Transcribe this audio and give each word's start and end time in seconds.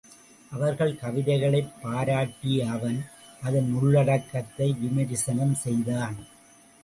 அவர்கள் 0.51 0.95
கவிதைகளைப் 0.95 1.73
பாராட்டிய 1.81 2.69
அவன் 2.71 3.05
அதன் 3.41 3.71
உள்ளடக்கத்தை 3.71 4.73
விமரிசனம் 4.79 5.53
செய்தான். 5.53 6.17